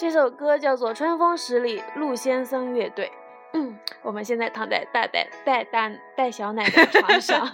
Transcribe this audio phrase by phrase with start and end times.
[0.00, 3.12] 这首歌叫做《春风十里》，陆先生乐队。
[3.52, 7.46] 嗯，我们现在躺在大带带大带小奶的床上。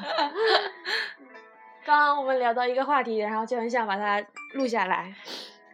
[1.85, 5.13] 刚刚我们聊到一个话题，然后就很想把它录下来。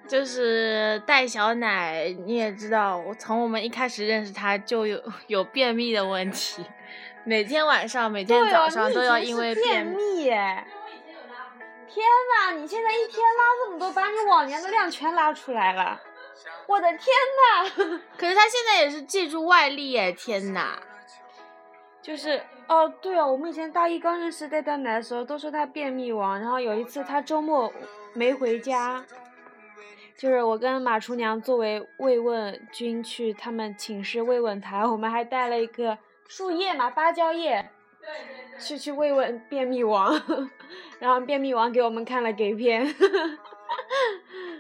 [0.09, 6.65] 就是戴小奶，你也知道，我从我们一开始认识他就有有便秘的问题，
[7.25, 10.25] 每天晚上、每天早上都要因为便秘。
[10.25, 12.07] 天
[12.49, 16.01] 呐，你现在一天拉这么多，把你往年的量全拉出来了。
[16.67, 18.01] 我的天呐！
[18.17, 20.79] 可是他现在也是借助外力哎，天呐！
[22.01, 26.39] 就是哦，对哦，我们以前大一刚认识戴丹奶的时候，都说他便秘王。
[26.41, 27.73] 然后有一次他周末
[28.15, 29.05] 没回家，
[30.17, 35.97] 就是我跟马厨娘作为慰问君去他们寝室慰问他，我们还带了一个
[36.27, 37.71] 树叶嘛，芭蕉叶。
[38.59, 40.13] 去去慰问便秘王，
[40.99, 42.85] 然后便秘王给我们看了给片，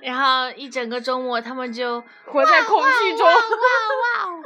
[0.02, 3.26] 然后一整个周末他们就 活在恐惧中。
[3.26, 4.42] 哇哇！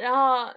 [0.00, 0.50] 然后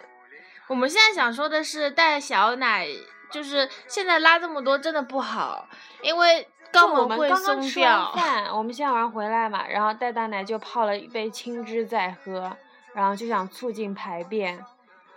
[0.68, 2.88] 我们现在想说的是，带小奶
[3.30, 5.68] 就是现在拉这么多真的不好，
[6.02, 8.14] 因为肛门会松掉。
[8.14, 12.56] 饭，我们现在晚上回来嘛，然后带大奶就泡了一杯青汁在喝，
[12.94, 14.64] 然后就想促进排便。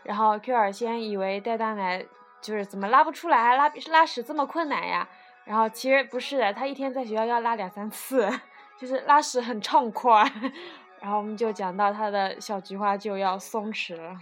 [0.03, 2.05] 然后 Q 儿先以为带大奶
[2.41, 5.09] 就是怎么拉不出来，拉拉屎这么困难呀？
[5.47, 8.29] 然后其实不是的，他一天在学校要拉两三次，
[8.79, 10.31] 就是拉屎很畅快。
[11.01, 14.19] 然后我们就讲到他的小菊花就要松弛了，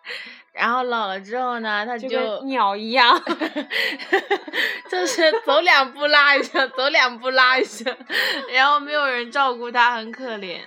[0.52, 3.20] 然后老了之后呢，他就跟鸟一样，
[4.88, 7.84] 就是走两步拉一下，走两步拉一下，
[8.50, 10.60] 然后没有人照顾他，很可怜。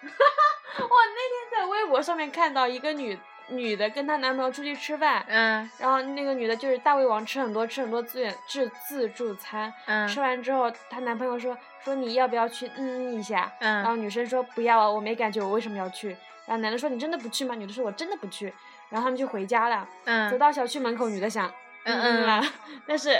[0.00, 3.18] 我那天在微博上面看到一个女。
[3.48, 16.08] 女的跟她男朋友出去吃饭，嗯，然后那个女的就是大胃王，吃很多吃很多自自自助餐，嗯，吃完之后她男朋友说说你要不要去嗯一下，嗯，然后女生说不要啊，我没感觉，我为什么要去？
[16.46, 17.54] 然后男的说你真的不去吗？
[17.54, 18.52] 女的说我真的不去，
[18.88, 21.52] 然后他们就回家了，嗯，走到小区门口，女的想
[21.84, 22.42] 嗯嗯了，
[22.86, 23.18] 但是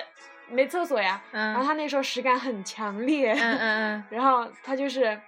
[0.49, 5.19] 没厕所呀，嗯，然后她那时候实感很强烈，嗯嗯嗯， 然后她就是。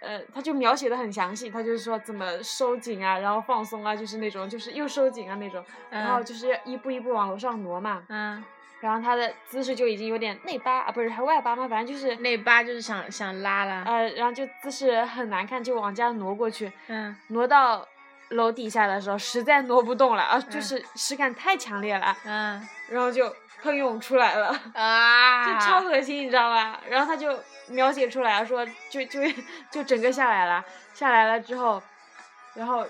[0.00, 8.42] 呃，他就描写的很详细，他就是说怎么收紧啊，然后放松啊，就是那种，就是又收紧啊那种，然后就是一步一步往楼上挪嘛，嗯，
[8.80, 11.66] 然后他的姿势就已经有点内八啊，不是还外八吗？
[11.68, 17.86] 反正就是内八，就是想想拉了，呃，然后就姿势很难看，就往家挪过去，嗯，挪到
[18.30, 23.32] 楼底下的时候，实在挪不动了啊，就是实感太强烈了，嗯，然后就
[23.66, 26.80] 喷涌出来了， 啊，就超恶心，你知道吧？
[26.88, 27.38] 然后他就。
[27.68, 29.20] 描写出来说就就
[29.72, 31.82] 就整个下来了，下来了之后，
[32.54, 32.86] 然后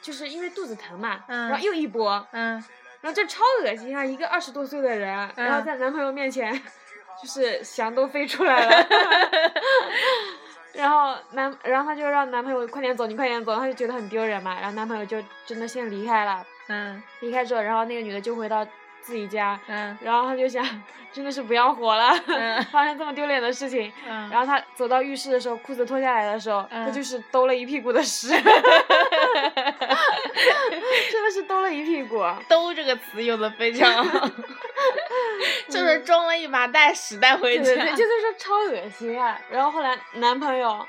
[0.00, 2.52] 就是因为肚子疼嘛，然后又一波，嗯，
[3.02, 4.02] 然后这超恶心啊！
[4.02, 6.58] 一个二十多岁的人，然后在男朋友面前，
[7.22, 8.86] 就是翔都飞出来了，
[10.72, 18.66] 然后男，然后他就让男朋友快点走，你快点走，他就觉得很丢人嘛，然后男朋友就真的先离开了，嗯，离开之后，然后那个女的就回到。
[19.02, 20.64] 自己家，嗯，然后他就想，
[21.12, 22.12] 真的是不要活了，
[22.70, 28.28] 发生这么丢脸的事情，嗯，然后他走到浴室的时候，裤子脱下来的时候，他就是兜了一屁股的屎，
[31.10, 32.24] 真的是兜了一屁股。
[32.48, 34.28] 兜这个词用的非常好，
[35.68, 39.38] 就是装了一麻袋屎带回去，对对对，就是说超恶心啊。
[39.50, 40.86] 然后后来男朋友。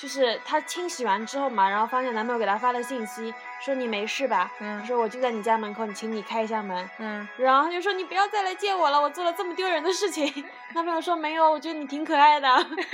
[0.00, 4.50] 就是她清洗完之后嘛，然后发现男朋友给她发了信息，说你没事吧？
[4.60, 4.86] 嗯。
[4.86, 6.88] 说我就在你家门口，你请你开一下门。
[6.98, 7.28] 嗯。
[7.36, 10.26] 然后她就说你不要再来见我了，我做了这么丢人的事情。
[10.72, 12.48] 男朋友说没有，我觉得你挺可爱的。
[12.72, 12.88] 这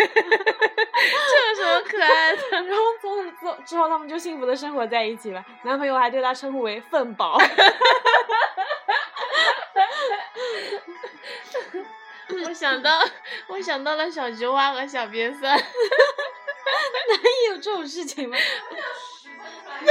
[1.49, 2.43] 有什么可爱的？
[2.51, 7.39] 然后从此之后他们就幸福的生活在一起了，男朋友还对她称呼为粪宝。
[12.45, 12.99] 我想到，
[13.47, 15.57] 我想到了小菊花和小瘪三。
[17.57, 18.37] 这种事情吗？
[19.79, 19.87] 但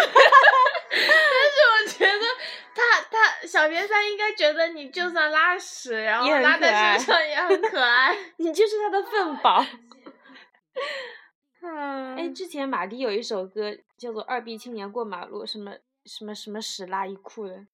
[1.52, 2.26] 是我觉得
[2.73, 8.16] 他他小瘪三应该觉得你就算拉屎，然后拉在身上也很可爱。
[8.38, 9.66] 你就是他的粪宝。
[11.62, 12.16] 嗯。
[12.16, 17.68] 哎，之前马迪有一首歌叫做《二 B 青年过马路》，什么什么什么屎拉一裤的。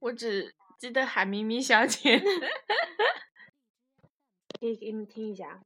[0.00, 2.20] 我只记得喊咪咪小姐。
[4.58, 5.60] 可以给你们听一下，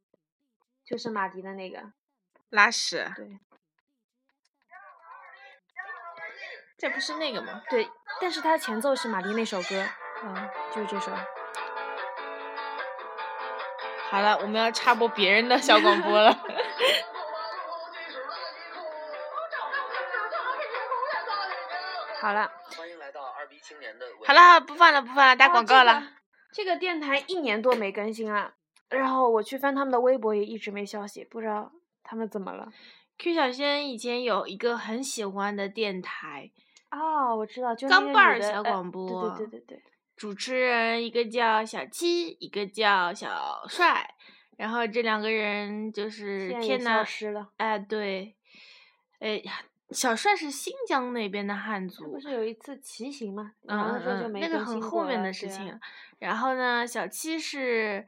[0.85, 1.93] 就是马迪的那个。
[2.52, 3.38] 拉屎，对，
[6.76, 7.62] 这不是那个吗？
[7.70, 7.88] 对，
[8.20, 9.82] 但是它的前奏是马丽那首歌，
[10.22, 11.10] 嗯，就是这首。
[14.10, 16.38] 好了，我们要插播别人的小广播了。
[22.20, 22.52] 好了。
[22.76, 24.05] 欢迎来到二逼青年的。
[24.26, 26.02] 好了，不放了，不放了，打广告了。
[26.52, 28.52] 这个电台一年多没更新了。
[28.90, 31.72] 然后我去翻他们的微博，也一直没消息，不知道
[32.02, 32.70] 他们怎么了
[33.19, 36.50] ？Q 小仙以前有一个很喜欢的电台，
[36.90, 39.82] 哦，我知道，就钢板儿小广播对对对对对，
[40.16, 44.14] 主持人一个叫小七，一个叫小帅，
[44.56, 47.04] 然后这两个人就是天呐。
[47.56, 48.34] 哎对，
[49.20, 49.52] 哎呀，
[49.90, 53.52] 小帅是新疆那边的汉族不，是有一次骑行吗？
[53.69, 55.78] 嗯然后说就没那个很后面的事情了。
[56.19, 58.06] 然后呢，小七是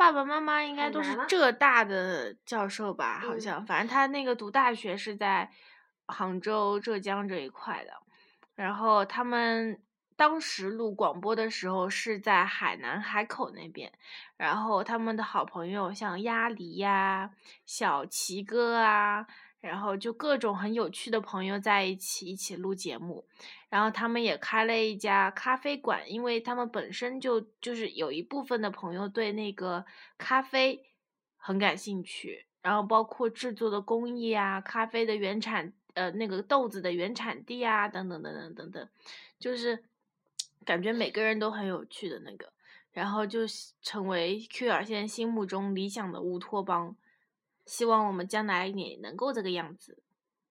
[0.00, 5.50] 爸爸妈妈应该都是浙大的教授吧，好嗯像，反正他那个读大学是在
[6.06, 7.90] 杭州、浙江这一块的。
[8.54, 9.78] 然后他们
[10.16, 13.92] 当时录广播的时候是在海南海口那边，
[14.38, 17.30] 然后他们的好朋友像鸭梨呀、
[17.66, 19.26] 小齐哥啊，
[19.60, 23.26] 然后就各种很有趣的朋友在一起一起录节目。
[23.68, 29.84] 然后他们也开了一家咖啡馆，因为他们本身就就是有一部分的朋友对那个
[30.18, 30.84] 咖啡
[31.36, 38.88] 很感兴趣，然后包括制作的工艺啊、咖啡的原产呃那个豆子的原产地啊等等等等等等，
[39.38, 39.84] 就是
[40.64, 42.52] 感觉每个人都很有趣的那个，
[42.90, 43.40] 然后就
[43.82, 46.96] 成为 Q 儿现在心目中理想的乌托邦。
[47.70, 50.02] 希望我们将来也能够这个样子。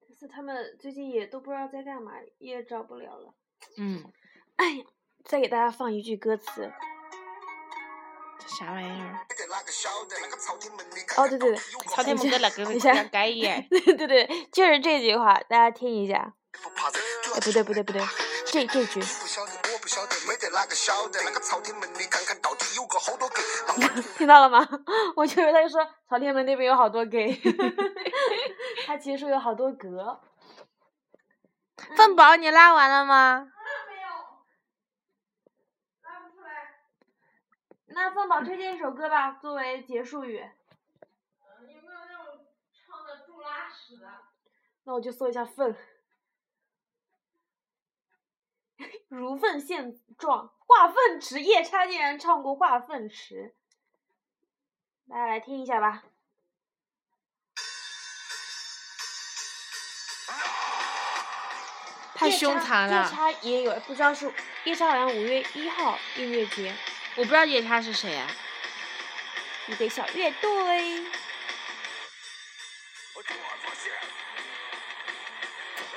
[0.07, 3.33] 但是他们最近也都不知道在干嘛，也找不了了。
[3.75, 4.01] 嗯，
[4.55, 4.85] 哎呀，
[5.25, 6.71] 再给大家放一句歌词。
[8.39, 9.19] 这啥玩意儿？
[11.17, 11.59] 哦，对对对，
[11.93, 13.67] 朝天门等一下个那个等一下改耶。
[13.69, 16.33] 对对对，就是这句话，大家听一下。
[17.35, 18.01] 哎，不对不对不对，
[18.45, 19.01] 这这句。
[24.17, 24.67] 听到了吗？
[25.15, 27.39] 我以为他就说朝天门那边有好多 gay，
[28.85, 30.21] 他其实说有好多格。
[31.95, 33.51] 凤宝，你拉完了吗？
[37.91, 40.37] 那凤宝推荐一首歌吧，作为结束语。
[40.37, 40.45] 有
[41.65, 44.07] 没有那种唱的助拉屎的？
[44.85, 45.75] 那我就搜一下粪。
[49.09, 53.55] 如粪现状，化粪池，夜叉竟然唱过化粪池，
[55.09, 56.03] 大家来听一下吧。
[62.13, 63.09] 太凶残了夜！
[63.09, 64.31] 叉也有，不知道是
[64.65, 66.75] 夜叉好像五月一号音乐节，
[67.15, 68.29] 我不知道夜叉是谁啊？
[69.67, 71.05] 一个小乐队。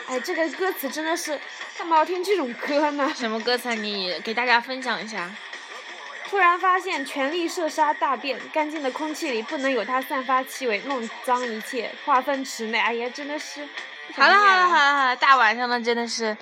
[0.08, 1.38] 哎，这个歌词真的是
[1.78, 3.10] 干嘛要听这种歌呢？
[3.16, 3.74] 什么歌词？
[3.74, 5.30] 你给大家分享一下。
[6.28, 11.94] 突然发现全力射杀大便，干净的空气里不能有它散发气味，弄脏一切。
[12.04, 13.68] 化粪池内，哎呀，真的是。
[14.14, 16.36] 好了好了好了好了，大晚上的真的是，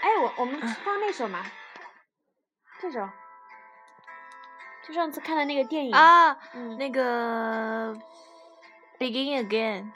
[0.00, 1.44] 哎，我我们放那首嘛，
[2.80, 3.08] 这首，
[4.86, 5.94] 就上次看的那个电影。
[5.94, 7.94] 啊，嗯，那个
[8.98, 9.92] Begin Again，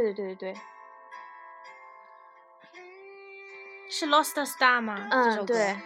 [0.00, 0.60] 对对对对对，
[3.90, 5.08] 是 Lost Star 吗？
[5.10, 5.76] 这首嗯，歌对。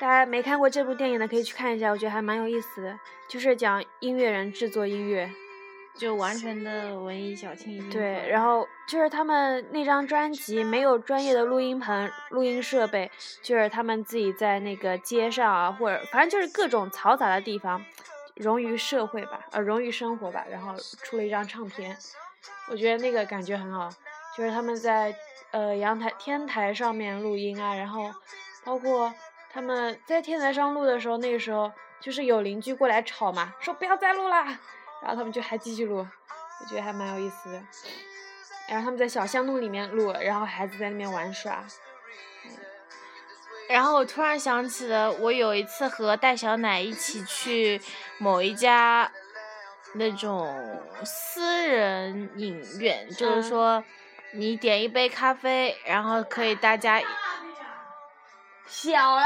[0.00, 2.98] 大家没看过这部电影的可以去看一下，我觉得还蛮有意思的，
[3.28, 5.30] 就是讲音乐人制作音乐。
[5.98, 7.90] 就完全的文艺小清新。
[7.90, 13.10] 对，然后就是他们那张专辑没有专业的录音棚、录音设备，
[13.42, 17.84] 就是他们自己在那个街上啊，或者反正就是各种嘈杂的地方，
[18.38, 21.96] 融于社会吧，呃，融于生活吧，然后出了一张唱片，
[22.70, 23.90] 我觉得那个感觉很好，
[24.36, 25.14] 就是他们在
[25.50, 28.10] 呃阳台、天台上面录音啊，然后
[28.64, 29.12] 包括
[29.50, 34.44] 他们在天台上录的时候，那个时候就是有邻居过来吵嘛，说不要再录啦，
[35.02, 37.62] 然后他们就还继续录，我觉得还蛮有意思的。
[38.68, 41.64] 然后他们在小巷弄里面录，然后孩子在那边玩耍。
[43.68, 47.80] 然后我突然想起了，我有一次和戴小奶一起去
[48.18, 49.10] 某一家
[49.94, 53.42] 那种私人影院，就是嗯。
[53.42, 53.84] 说
[54.32, 57.00] 你点一杯咖啡，然后可以大家，
[58.66, 59.22] 小了，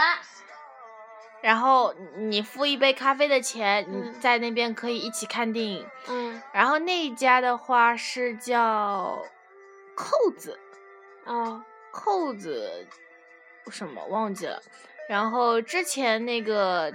[1.41, 4.21] 然后你付一杯咖啡的钱，你嗯。
[4.21, 5.87] 在那边可以一起看电影。
[6.09, 9.21] 嗯，然后那一家的话是叫
[9.97, 10.59] 扣子，
[11.25, 12.87] 哦，扣子
[13.71, 14.61] 什么忘记了。
[15.09, 16.93] 然后之前那个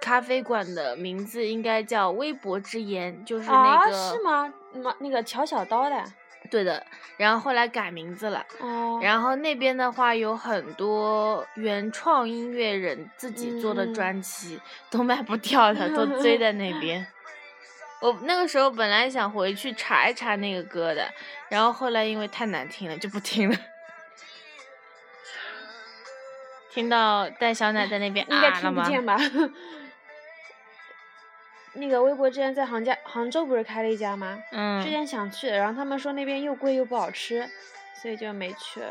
[0.00, 4.52] 咖啡馆的名字应该叫微博之言，就是那啊，个、是吗？
[4.72, 4.94] 那？
[4.98, 6.04] 那个乔小刀的，
[6.50, 6.84] 对的。
[7.16, 8.44] 然后后来改名字了。
[8.60, 17.06] 哦，然后那边的话有很多原创音乐人自己做的嗯专辑，都卖不掉的，都堆在那边。
[18.02, 21.08] 我那个时候本来想回去查一查那个歌的，
[21.48, 23.56] 然后后来因为太难听了就不听了。
[26.74, 28.50] 听到带小奶在那边应该？
[28.60, 29.16] 听不见吧？
[31.74, 34.36] 那个微博之前在杭家杭州不是开了一家吗？
[34.50, 37.48] 之嗯，前想去，然后他们说那边又贵又不好吃，
[38.02, 38.82] 所以就没去。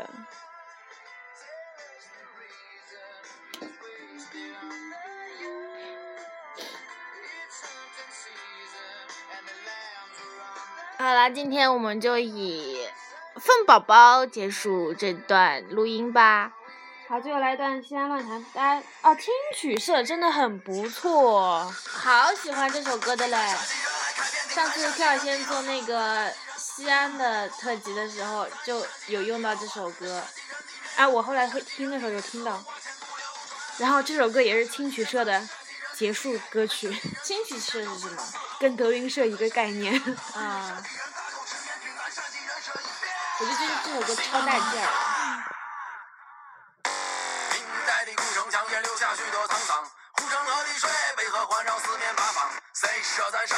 [10.98, 12.78] 好啦，今天我们就以
[13.36, 16.54] 凤宝宝结束这段录音吧。
[17.06, 21.70] 好，最后来一段西安乱弹，大家啊，听曲社真的很不错。
[21.86, 23.56] 好喜欢这首歌的嘞！
[24.48, 30.22] 上次跳尔仙做那个西安的特辑的时候，就有用到这首歌。
[30.96, 32.64] 啊，我后来会听的时候有听到，
[33.76, 35.46] 然后这首歌也是青曲社的
[35.92, 36.90] 结束歌曲，
[37.22, 38.22] 青曲社是什么？
[38.58, 39.94] 跟德云社一个概念。
[40.34, 40.82] 啊，
[43.40, 45.03] 我觉得这这首歌超带劲儿。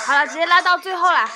[0.07, 1.29] 好了，直接拉到最后了。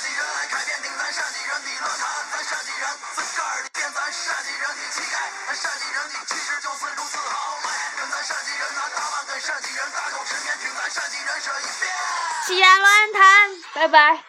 [0.00, 7.66] 西人开遍顶咱陕西人的论坛，咱陕西人自个儿的店，咱陕西人的气概，咱陕西人的气势就是如此豪迈。
[8.10, 11.92] 咱陕西人拿大碗，跟陕西人大口吃面，听咱陕西人说一遍。
[12.46, 14.22] 西安乱弹，拜拜。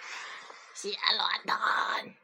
[0.73, 2.18] 西安乱弹。